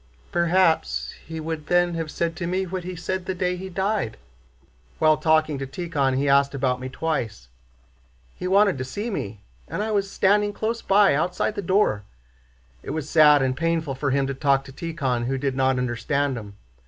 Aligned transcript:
"Perhaps 0.31 1.13
he 1.27 1.39
would 1.39 1.67
then 1.67 1.93
have 1.93 2.09
said 2.09 2.35
to 2.35 2.47
me 2.47 2.65
what 2.65 2.83
he 2.83 2.95
said 2.95 3.27
the 3.27 3.35
day 3.35 3.55
he 3.55 3.69
died. 3.69 4.17
While 4.97 5.17
talking 5.17 5.59
to 5.59 5.67
Tíkhon 5.67 6.17
he 6.17 6.27
asked 6.27 6.55
about 6.55 6.79
me 6.79 6.89
twice. 6.89 7.49
He 8.33 8.47
wanted 8.47 8.79
to 8.79 8.83
see 8.83 9.11
me, 9.11 9.41
and 9.67 9.83
I 9.83 9.91
was 9.91 10.09
standing 10.09 10.53
close 10.53 10.81
by, 10.81 11.13
outside 11.13 11.53
the 11.53 11.61
door. 11.61 12.01
It 12.81 12.89
was 12.89 13.11
sad 13.11 13.43
and 13.43 13.55
painful 13.55 13.93
for 13.93 14.09
him 14.09 14.25
to 14.25 14.33
talk 14.33 14.63
to 14.63 14.71
Tíkhon 14.73 15.25
who 15.27 15.37
did 15.37 15.55
not 15.55 15.77
understand 15.77 16.35
him. 16.35 16.57